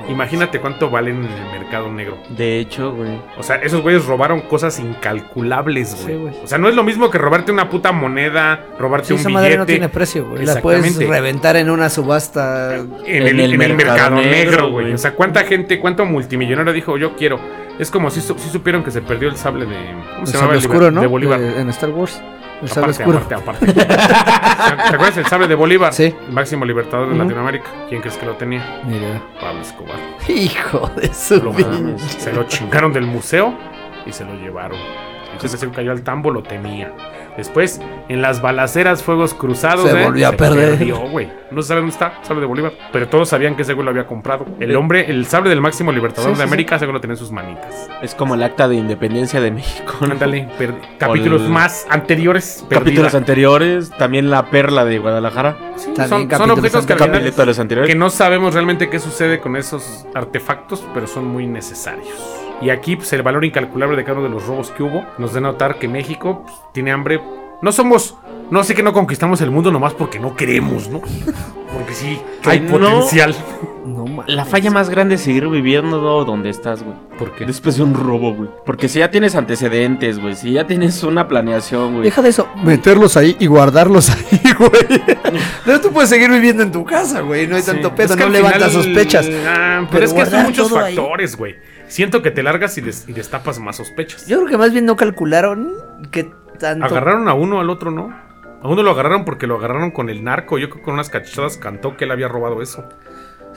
[0.09, 2.17] Imagínate cuánto valen en el mercado negro.
[2.29, 3.19] De hecho, güey.
[3.37, 6.15] O sea, esos güeyes robaron cosas incalculables, güey.
[6.15, 6.35] Sí, güey.
[6.43, 9.29] o sea, no es lo mismo que robarte una puta moneda, robarte Sí, un esa
[9.29, 9.43] billete.
[9.43, 10.45] madre no tiene precio, güey.
[10.45, 12.75] La puedes reventar en una subasta.
[12.75, 14.93] en, el, en el mercado, negro, güey.
[14.93, 17.39] O sea, ¿cuánta gente, cuánto multimillonario dijo yo quiero?
[17.79, 19.75] Es como si, si supieron que se perdió el sable de.
[19.75, 20.57] ¿Cómo El se llamaba?
[20.57, 21.01] Oscuro, ¿no?
[21.01, 21.39] De Bolívar.
[21.39, 22.21] De- en Star Wars.
[22.61, 23.17] El sable Aparte, oscuro.
[23.37, 23.73] aparte, aparte.
[24.89, 25.93] ¿Te acuerdas del sable de Bolívar?
[25.93, 26.05] Sí.
[26.27, 27.15] El máximo libertador de.
[27.17, 27.67] Latinoamérica.
[27.89, 28.81] ¿Quién crees que lo tenía?
[28.85, 29.21] Mira.
[29.39, 29.95] Pablo Escobar.
[30.27, 31.53] Hijo de su Lo-
[31.99, 33.53] se lo chingaron del museo
[34.05, 34.77] y se lo llevaron.
[35.37, 36.91] Entonces se cayó al tambo, lo temía.
[37.37, 40.03] Después, en las balaceras, fuegos cruzados, Se ¿eh?
[40.05, 40.77] volvió a perder.
[40.77, 41.03] perdió.
[41.51, 42.73] No se sabe dónde está, sable de Bolívar.
[42.91, 44.45] Pero todos sabían que ese güey lo había comprado.
[44.59, 46.49] El hombre, el sable del máximo libertador Sí, sí, de sí.
[46.49, 47.87] América, ese güey lo tenía en sus manitas.
[48.01, 49.93] Es como el acta de independencia de México.
[50.01, 50.11] ¿no?
[50.13, 50.47] Ándale,
[50.97, 52.65] capítulos el- más anteriores.
[52.69, 53.91] Capítulos anteriores.
[53.91, 55.57] También la perla de Guadalajara.
[55.75, 57.87] Sí, son, objetos anteriores.
[57.87, 62.36] que no sabemos realmente qué sucede con esos artefactos, pero son muy necesarios.
[62.61, 65.33] Y aquí pues, el valor incalculable de cada uno de los robos que hubo nos
[65.33, 67.21] da notar que México pues, tiene hambre.
[67.61, 68.15] No somos
[68.51, 71.01] No sé que no conquistamos el mundo nomás porque no queremos, ¿no?
[71.01, 72.71] Porque sí, que hay no.
[72.71, 73.35] potencial.
[73.85, 74.33] No mames.
[74.33, 76.95] La falla más grande es seguir viviendo donde estás, güey.
[77.19, 77.45] ¿Por qué?
[77.45, 78.49] Después de un robo, güey.
[78.65, 80.35] Porque si ya tienes antecedentes, güey.
[80.35, 82.03] Si ya tienes una planeación, güey.
[82.03, 85.01] Deja de eso, meterlos ahí y guardarlos ahí, güey.
[85.65, 87.47] No, tú puedes seguir viviendo en tu casa, güey.
[87.47, 87.93] No hay tanto Sí.
[87.97, 89.29] pedo, Es que no levantas final- sospechas.
[89.45, 90.95] Ah, pero, Pero es que son muchos ahí.
[90.95, 91.55] factores, güey.
[91.87, 94.25] Siento que te largas y, des- y destapas más sospechas.
[94.27, 95.71] Yo creo que más bien no calcularon
[96.11, 96.85] que tanto.
[96.85, 98.13] Agarraron a uno, al otro no.
[98.61, 100.57] A uno lo agarraron porque lo agarraron con el narco.
[100.57, 102.87] Yo creo que con unas cachadas cantó que él había robado eso.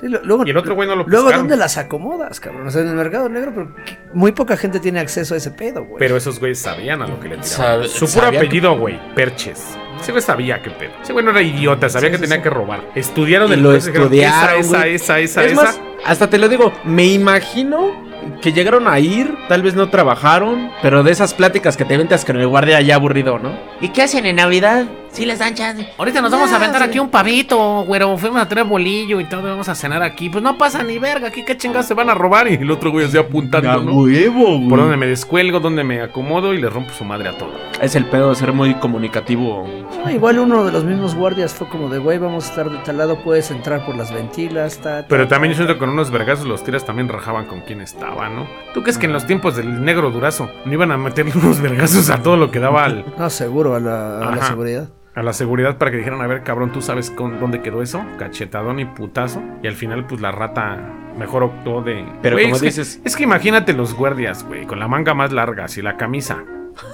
[0.01, 1.49] Sí, lo- luego, Y el otro güey no lo Luego, pescaron.
[1.49, 2.67] ¿dónde las acomodas, cabrón?
[2.67, 3.75] O sea, en el mercado negro, pero
[4.15, 5.99] muy poca gente tiene acceso a ese pedo, güey.
[5.99, 7.87] Pero esos güeyes sabían a lo que le tiraban.
[7.89, 9.77] Su puro que- apellido, güey, Perches.
[10.01, 10.93] Ese güey sabía qué pedo.
[11.03, 12.43] Ese güey no era idiota, sabía Sí, que sí, tenía sí.
[12.43, 12.81] que robar.
[12.95, 15.83] Estudiaron Y el lo estudiaron, Esa, esa, esa, es esa, más, esa.
[16.07, 18.10] hasta te lo digo, me imagino
[18.41, 22.25] que llegaron a ir, tal vez no trabajaron, pero de esas pláticas que te ventas
[22.25, 23.53] con el guardia ya aburrido, ¿no?
[23.81, 24.87] ¿Y qué hacen en Navidad?
[25.13, 25.89] Sí les dan chance.
[25.99, 28.17] Ahorita nos vamos a aventar aquí un pavito, güero.
[28.17, 29.43] Fuimos a traer bolillo y todo.
[29.43, 30.31] Vamos a cenar aquí.
[30.31, 31.29] Pues no pasa ni verga.
[31.29, 32.47] Aquí qué chingados se van a robar.
[32.49, 33.93] Y el otro güey así apuntando, ¿no?
[34.03, 34.69] huevo, güey.
[34.69, 37.53] Por donde me descuelgo, donde me acomodo y le rompo su madre a todo.
[37.83, 39.67] Es el pedo de ser muy comunicativo.
[40.11, 42.97] Igual uno de los mismos guardias fue como de, güey, vamos a estar de tal
[42.99, 45.31] lado, puedes entrar por las ventilas, ta, ta, Pero ta".
[45.35, 48.47] también yo siento que con unos vergazos los tiras también rajaban con quién estaba, ¿no?
[48.73, 52.09] ¿Tú crees que en los tiempos del negro durazo no iban a meterle unos vergazos
[52.11, 54.89] a todo lo que daba al, No, seguro, a la, a la seguridad.
[55.21, 58.03] A la seguridad para que dijeran, a ver, cabrón, ¿tú sabes con, dónde quedó eso?
[58.19, 59.43] Cachetadón y putazo.
[59.63, 60.79] Y al final, pues la rata
[61.19, 62.07] mejor optó de.
[62.23, 65.13] Pero Güey, como es que- dices- es que imagínate los guardias, güey, con la manga
[65.13, 66.39] más larga, así la camisa.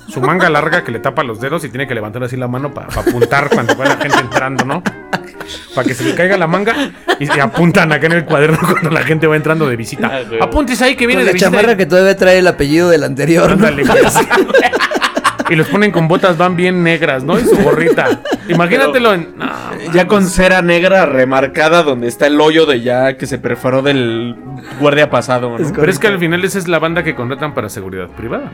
[0.08, 2.74] Su manga larga que le tapa los dedos y tiene que levantar así la mano
[2.74, 4.82] para apuntar cuando va la gente entrando, ¿no?
[5.76, 6.74] Para que se le caiga la manga
[7.20, 10.10] y, apuntan acá en el cuaderno cuando la gente va entrando de visita.
[10.12, 10.40] Ah, güey.
[10.42, 11.50] Apúntese ahí que viene Con de la visita.
[11.52, 13.46] chamarra que todavía trae el apellido del anterior.
[13.50, 13.52] ¿no?
[13.54, 13.98] Ándale, güey.
[15.48, 17.38] Y los ponen con botas van bien negras, ¿no?
[17.38, 18.20] Y su gorrita.
[18.48, 19.34] Imagínatelo en.
[19.36, 19.46] No,
[19.92, 24.34] Ya con cera negra remarcada donde está el hoyo de ya que se perforó del
[24.80, 25.72] guardia pasado, ¿no?
[25.74, 28.50] Pero es que al final esa es la banda que contratan para seguridad privada.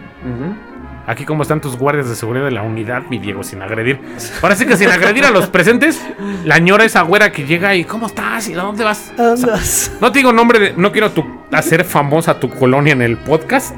[1.05, 3.99] Aquí como están tus guardias de seguridad de la unidad, mi Diego, sin agredir.
[4.41, 6.01] Ahora sí que sin agredir a los presentes,
[6.45, 8.49] la ñora esa güera que llega y ¿cómo estás?
[8.49, 9.13] ¿Y a dónde vas?
[10.01, 13.75] No te digo nombre, de- no quiero tu- hacer famosa tu colonia en el podcast,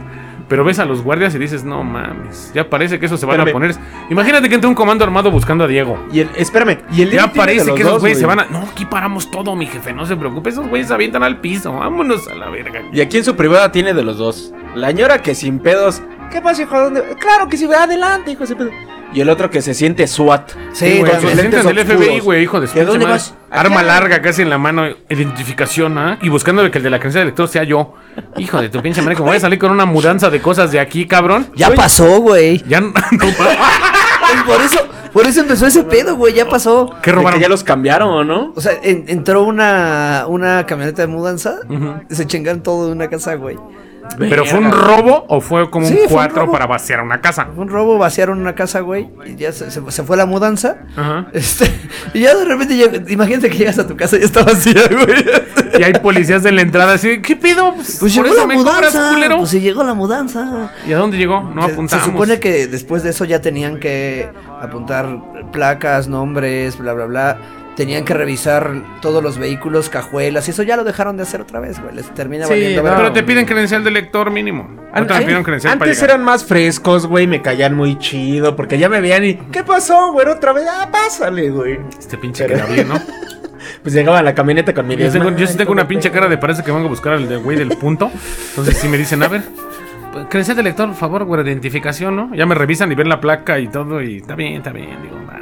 [0.48, 3.40] pero ves a los guardias y dices, no mames, ya parece que eso se van
[3.40, 3.74] a poner.
[4.11, 5.98] Imagínate que entra un comando armado buscando a Diego.
[6.12, 8.44] Y el, espérame, y el Ya parece que esos güeyes se van a.
[8.46, 10.50] No, aquí paramos todo, mi jefe, no se preocupe.
[10.50, 11.72] Esos güeyes se avientan al piso.
[11.72, 12.83] Vámonos a la verga.
[12.92, 14.52] Y aquí en su privada tiene de los dos.
[14.74, 16.02] La ñora que sin pedos.
[16.30, 16.78] ¿Qué pasa, hijo?
[16.78, 17.02] ¿Dónde?
[17.18, 18.44] Claro que sí, adelante, hijo.
[18.44, 18.70] ese pedo.
[19.14, 20.50] Y el otro que se siente SWAT.
[20.72, 23.35] Sí, güey, se sienten del lentes FBI, güey, hijo de su ¿De pinche dónde vas?
[23.50, 26.18] Arma larga casi en la mano, identificación, ¿ah?
[26.20, 27.94] Y buscando que el de la credencial de lector sea yo.
[28.37, 30.81] Hijo de tu pinche madre, como voy a salir con una mudanza de cosas de
[30.81, 31.46] aquí, cabrón.
[31.55, 32.62] Ya pasó, güey.
[32.66, 32.92] Ya no.
[34.46, 34.79] Por eso,
[35.12, 36.92] por eso empezó ese pedo, güey, ya pasó.
[37.03, 37.38] ¿Qué robaron?
[37.38, 38.53] que ya los cambiaron, ¿no?
[38.57, 41.61] O sea, en- entró una, una camioneta de mudanza,
[42.11, 43.57] se chingaron todo de una casa, güey.
[44.18, 46.52] ¿Pero fue un robo o fue como Sí, un un cuatro robo.
[46.52, 47.48] para vaciar una casa?
[47.54, 50.76] Fue un robo, vaciaron una casa, güey, y ya se, se- se fue la mudanza.
[50.96, 51.26] Ajá.
[51.32, 51.70] Este,
[52.12, 54.82] y ya de repente, llega- imagínate que llegas a tu casa y ya está vacía,
[54.90, 55.24] güey.
[55.78, 57.74] Y hay policías en la entrada así, ¿qué pedo?
[57.74, 59.36] Pues, Pues por llegó eso la cobras, mudanza.
[59.38, 60.70] Pues sí, llegó la mudanza.
[60.86, 61.40] ¿Y a dónde llegó?
[61.42, 62.04] No Se- se, apuntamos.
[62.06, 64.28] supone que después de eso ya tenían que
[64.60, 65.18] apuntar
[65.52, 67.38] placas, nombres, bla, bla, bla.
[67.76, 68.70] Tenían que revisar
[69.02, 71.94] todos los vehículos, cajuelas, y eso ya lo dejaron de hacer otra vez, güey.
[71.94, 72.96] Les termina Sí, valiendo no.
[72.96, 74.68] Pero te piden credencial de lector mínimo.
[74.92, 76.14] Ahorita me pidieron credencial para Antes llegar.
[76.16, 80.12] eran más frescos, güey, me caían muy chido, porque ya me veían y, ¿qué pasó,
[80.12, 80.28] güey?
[80.28, 81.78] Otra vez, ah, pásale, güey.
[81.98, 82.94] Este pinche que bien, ¿no?
[83.82, 86.28] Pues llegaba a la camioneta con mi Yo, tengo, yo sí tengo una pinche cara
[86.28, 88.10] de parece que vengo a buscar al de- güey del punto.
[88.50, 89.42] Entonces sí me dicen, a ver,
[90.12, 92.34] pues, credencial de lector, por favor, güey, identificación, ¿no?
[92.34, 94.96] Ya me revisan y ven la placa y todo y está bien, está bien.
[95.02, 95.40] Digo, va.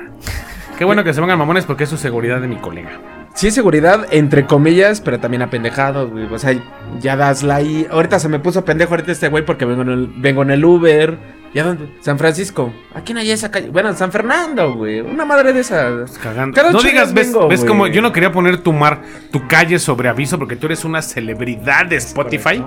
[0.82, 2.90] Qué bueno que se vengan mamones porque es su seguridad de mi colega.
[3.34, 6.24] Sí, es seguridad, entre comillas, pero también apendejados, güey.
[6.24, 6.60] O sea,
[6.98, 7.86] ya dasla ahí.
[7.88, 10.64] Ahorita se me puso pendejo ahorita este güey porque vengo en el, vengo en el
[10.64, 11.16] Uber.
[11.54, 11.88] ¿Ya dónde?
[12.00, 12.72] San Francisco.
[12.96, 13.70] ¿A quién hay esa calle?
[13.70, 15.02] Bueno, en San Fernando, güey.
[15.02, 16.18] Una madre de esas.
[16.18, 16.56] Cagando.
[16.56, 19.78] Cada no digas, ves, vengo, ves como yo no quería poner tu mar, tu calle
[19.78, 22.60] sobre aviso porque tú eres una celebridad de Spotify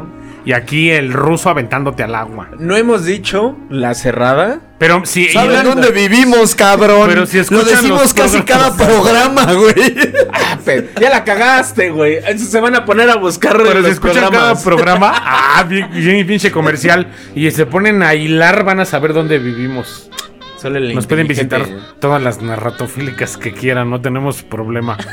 [0.45, 2.49] y aquí el ruso aventándote al agua.
[2.59, 4.59] No hemos dicho la cerrada.
[4.77, 7.07] Pero si ¿Sabes Ilan- dónde vivimos, cabrón?
[7.07, 9.95] Pero si Lo decimos los casi cada programa, güey.
[10.31, 10.57] Ah,
[10.99, 12.17] ya la cagaste, güey.
[12.17, 15.89] Eso Se van a poner a buscar Pero los si escuchan cada programa, ah, bien,
[15.91, 20.09] bien pinche comercial, y se ponen a hilar, van a saber dónde vivimos.
[20.57, 21.65] Solo el Nos pueden visitar
[21.99, 24.97] todas las narratofílicas que quieran, no tenemos problema.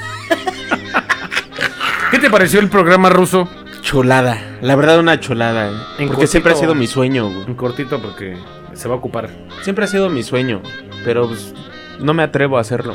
[2.10, 3.48] ¿Qué te pareció el programa ruso?
[3.92, 4.38] Chulada.
[4.62, 5.68] La verdad, una chulada.
[5.70, 5.74] eh.
[5.98, 7.44] En Porque siempre ha sido mi sueño, güey.
[7.46, 8.38] Un cortito porque
[8.72, 9.28] se va a ocupar.
[9.60, 10.62] Siempre ha sido mi sueño.
[11.04, 11.52] Pero pues,
[12.00, 12.94] No me atrevo a hacerlo.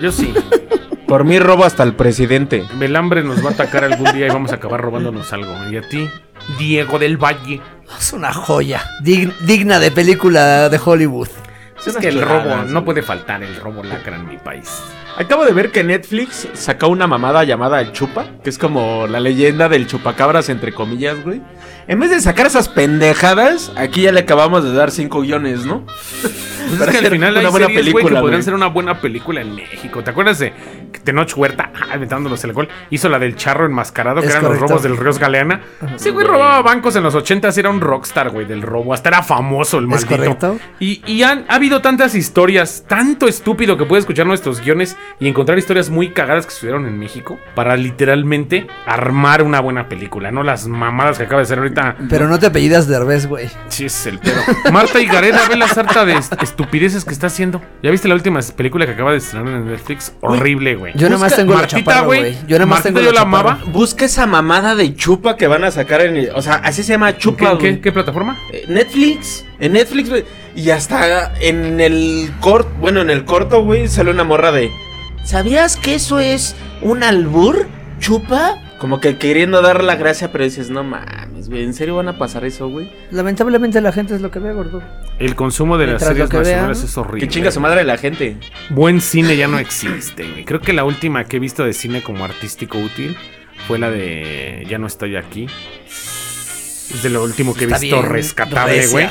[0.00, 0.32] Yo sí.
[1.06, 2.64] Por mí robo hasta el presidente.
[2.80, 5.54] El hambre nos va a atacar algún día y vamos a acabar robándonos algo.
[5.70, 6.08] Y a ti,
[6.58, 7.60] Diego del Valle.
[7.98, 8.82] Es una joya.
[9.02, 11.28] Dig- digna de película de Hollywood.
[11.86, 14.82] Es que el robo, no puede faltar el robo lacra en mi país.
[15.18, 19.68] Acabo de ver que Netflix sacó una mamada llamada Chupa, que es como la leyenda
[19.68, 21.42] del chupacabras, entre comillas, güey.
[21.88, 25.84] En vez de sacar esas pendejadas, aquí ya le acabamos de dar cinco guiones, ¿no?
[25.86, 28.52] Pues Para es que al final una hay buena series, güey, que película, podrían ser
[28.52, 30.04] una buena película en México.
[30.04, 30.52] ¿Te acuerdas de
[30.92, 34.42] que Tenoch Huerta, ah, aventándolos el gol, hizo la del charro enmascarado, que Es eran
[34.44, 34.62] correcto.
[34.64, 35.62] los robos del Ríos Galeana?
[35.96, 38.92] Sí, güey, robaba bancos en los 80 era un rockstar, güey, del robo.
[38.92, 40.16] Hasta era famoso el ¿Es maldito.
[40.16, 40.58] correcto?
[40.78, 45.26] Y, y han, ha habido tantas historias, tanto estúpido que puedes escuchar nuestros guiones y
[45.26, 50.42] encontrar historias muy cagadas que sucedieron en México para literalmente armar una buena película, no
[50.42, 51.77] las mamadas que acaba de hacer ahorita.
[52.08, 53.48] Pero no te apellidas Derbez, güey.
[53.68, 54.40] Sí, es el pedo.
[54.72, 57.60] Marta y Gareda, ve la sarta de est- estupideces que está haciendo.
[57.82, 60.12] ¿Ya viste la última película que acaba de estrenar en Netflix?
[60.20, 60.92] Horrible, güey.
[60.96, 62.34] Yo nada más tengo la Martita, chaparra, güey.
[62.46, 63.58] Yo nada más Martita tengo yo la amaba.
[63.66, 66.28] Busca esa mamada de Chupa que van a sacar en...
[66.34, 67.80] O sea, así se llama ¿Qué, Chupa, qué- güey.
[67.80, 68.36] qué plataforma?
[68.52, 69.44] Eh, Netflix.
[69.60, 70.24] En Netflix, güey.
[70.56, 74.70] Y hasta en el corto, bueno, en el corto, güey, sale una morra de...
[75.24, 77.66] ¿Sabías que eso es un albur?
[78.00, 78.56] ¿Chupa?
[78.78, 82.16] Como que queriendo dar la gracia, pero dices, no mames, güey, ¿en serio van a
[82.16, 82.92] pasar eso, güey?
[83.10, 84.82] Lamentablemente la gente es lo que ve, gordo.
[85.18, 87.20] El consumo de las series nacionales vean, es horrible.
[87.20, 88.36] Que chinga su madre la gente.
[88.70, 90.44] Buen cine ya no existe, güey.
[90.44, 93.16] Creo que la última que he visto de cine como artístico útil
[93.66, 95.48] fue la de Ya no estoy aquí.
[95.86, 99.08] Es de lo último que he Está visto bien rescatable, güey.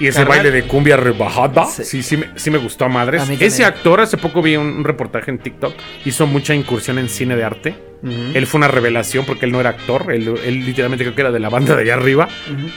[0.00, 1.66] Y ese baile de cumbia rebajada.
[1.66, 1.84] Sí.
[1.84, 3.22] Sí, sí, me, sí me gustó a madres.
[3.22, 5.74] A Ese actor, hace poco vi un, un reportaje en TikTok.
[6.04, 7.85] Hizo mucha incursión en cine de arte.
[8.34, 10.12] Él fue una revelación porque él no era actor.
[10.12, 12.28] Él, él literalmente creo que era de la banda de allá arriba.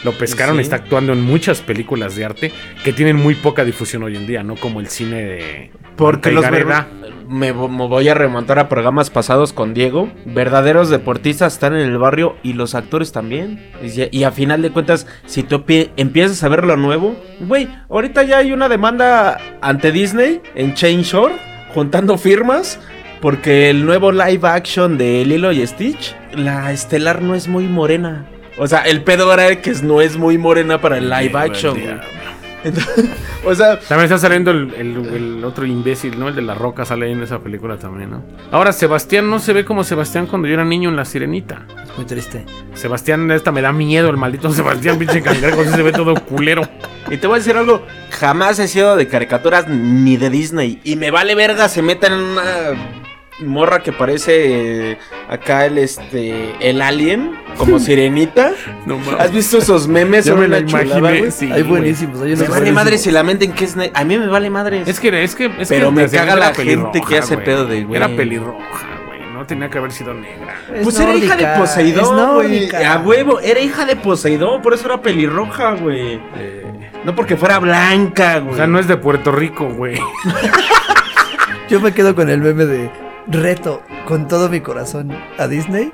[0.04, 0.60] Lo pescaron Sí.
[0.60, 2.52] y está actuando en muchas películas de arte
[2.84, 6.46] que tienen muy poca difusión hoy en día, no como el cine de Porque los
[6.50, 6.60] me,
[7.28, 10.12] me voy a remontar a programas pasados con Diego.
[10.26, 13.70] Verdaderos deportistas están en el barrio y los actores también.
[13.84, 17.68] Y, y a final de cuentas, si tú pie- empiezas a ver lo nuevo, güey,
[17.90, 21.36] ahorita ya hay una demanda ante Disney en Chainshore
[21.74, 22.80] juntando firmas.
[23.22, 28.26] Porque el nuevo live action de Lilo y Stitch, la estelar no es muy morena.
[28.58, 31.96] O sea, el pedo era que no es muy morena para el live action, güey.
[32.62, 33.06] Entonces,
[33.46, 35.06] o sea, También está saliendo el, el-
[35.38, 36.28] el otro imbécil, ¿no?
[36.28, 38.22] El de la roca sale ahí en esa película también, ¿no?
[38.52, 41.66] Ahora, Sebastián no se ve como Sebastián cuando yo era niño en La Sirenita.
[41.90, 42.46] Es muy triste.
[42.74, 46.64] Sebastián, esta me da miedo, el maldito Sebastián, pinche cangrejo, se ve todo culero.
[47.10, 50.82] Y te voy a decir algo, jamás he sido de caricaturas ni de Disney.
[50.84, 52.44] Y me vale verga, se metan en una
[53.42, 54.98] morra que parece eh,
[55.30, 58.52] acá el este el alien, como sirenita.
[58.86, 60.34] No ¿Has visto esos memes?
[60.34, 62.22] Me la imaginé, sí, hay buenísimos.
[62.22, 64.84] Hay Me vale madre si la mente que es A mí me vale madre.
[64.86, 67.84] Es que, es que, es Pero que me caga la gente que hace pedo de,
[67.84, 67.98] güey.
[67.98, 69.20] Era pelirroja, güey.
[69.34, 70.56] No tenía que haber sido negra.
[70.74, 72.76] Es Pues era hija de Poseidón, güey.
[72.76, 76.20] A huevo, era hija de Poseidón, por eso era pelirroja, güey.
[77.06, 78.54] No porque fuera blanca, güey.
[78.54, 79.98] O sea, no es de Puerto Rico, güey.
[81.70, 82.90] Yo me quedo con el meme de
[83.30, 85.92] reto con todo mi corazón a Disney.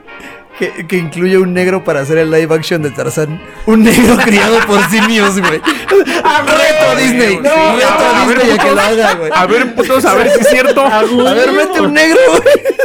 [0.57, 3.41] Que, que incluye un negro para hacer el live action de Tarzán.
[3.65, 5.59] Un negro criado por simios, güey.
[5.59, 7.35] reto a Disney.
[7.41, 9.31] No, reto a a ver, Disney a que lo haga, güey.
[9.35, 10.81] A ver, putos, a ver si es cierto.
[10.85, 11.01] A
[11.33, 12.75] ver, mete un negro, güey.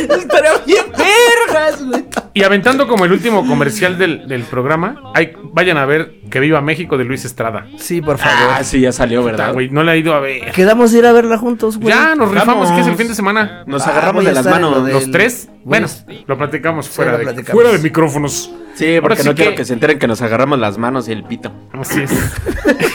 [0.18, 2.04] Estaría bien vergas, güey.
[2.34, 6.60] Y aventando como el último comercial del, del programa, hay, vayan a ver Que Viva
[6.60, 7.66] México de Luis Estrada.
[7.78, 8.54] Sí, por favor.
[8.58, 9.54] Ah, sí, ya salió, ¿verdad?
[9.54, 10.52] güey, no la he ido a ver.
[10.52, 11.88] Quedamos de ir a verla juntos, güey.
[11.94, 13.64] Ya, nos rifamos, que es el fin de semana.
[13.66, 14.84] Nos Ah, agarramos voy a de las estar en manos.
[14.86, 15.48] de- Los tres.
[15.64, 17.52] Bueno, Bueno, lo platicamos Sí, fuera, lo de, platicamos.
[17.62, 18.50] fuera de micrófonos.
[18.74, 21.08] Sí, porque Ahora sí no quiero que- que se enteren que nos agarramos las manos
[21.08, 21.50] y el pito.
[21.72, 22.10] Así es.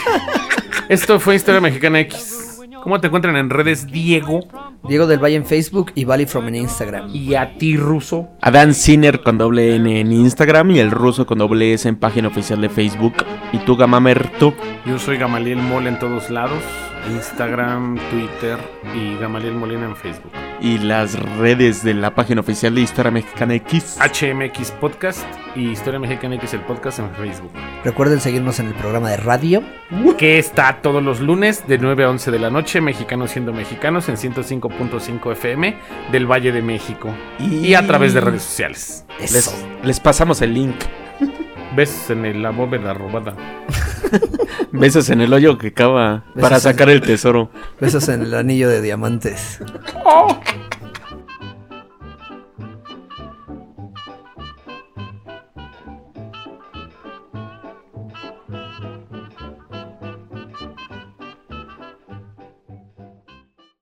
[0.90, 2.60] Esto fue Historia Mexicana X.
[2.84, 4.42] ¿Cómo te encuentran en redes, Diego?
[4.88, 7.10] Diego del Valle en Facebook y Valley From en Instagram.
[7.14, 8.30] Y a ti, Ruso.
[8.42, 12.28] Adán Sinner con doble N en Instagram y el ruso con doble S en página
[12.28, 13.14] oficial de Facebook.
[13.54, 14.54] Y tú, Gamamer, tú.
[14.86, 16.64] Yo soy Gamaliel Mol en todos lados.
[17.10, 18.58] Instagram, Twitter
[18.96, 20.32] y Gamaliel Molina en Facebook.
[20.62, 23.98] Y las redes de la página oficial de Historia Mexicana X.
[24.00, 27.52] HMX Podcast y Historia Mexicana X el podcast en Facebook.
[27.84, 29.64] Recuerden seguirnos en el programa de radio.
[30.20, 34.08] Que está todos los lunes de 9 a 11 de la noche, Mexicanos siendo mexicanos
[34.08, 35.76] en 105.5 FM
[36.12, 37.10] del Valle de México.
[37.40, 39.06] Y- Y a través de redes sociales.
[39.20, 39.34] Eso.
[39.34, 40.76] Les, les pasamos el link.
[41.76, 43.34] Besos en el- la bóveda robada.
[44.72, 47.50] Besos en el hoyo que cava para en- sacar el tesoro.
[47.80, 49.60] Besos en el anillo de diamantes.
[50.06, 50.40] ¡Oh!